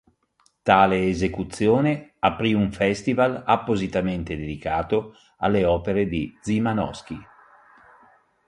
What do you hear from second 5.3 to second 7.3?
alle opere di Szymanowski.